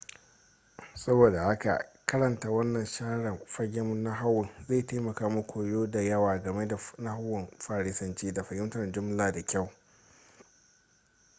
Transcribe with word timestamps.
saboda 0.95 1.43
haka 1.43 1.85
karanta 2.05 2.49
wannan 2.49 2.85
share 2.85 3.39
fagen 3.45 4.03
nahawun 4.03 4.49
zai 4.67 4.83
taimaka 4.85 5.29
muku 5.29 5.53
koya 5.53 5.87
da 5.91 6.01
yawa 6.01 6.39
game 6.43 6.67
da 6.67 6.79
nahawun 6.97 7.47
farisanci 7.59 8.31
da 8.33 8.43
fahimtar 8.43 8.91
jumla 8.91 9.31
da 9.31 9.43
kyau 9.45 9.69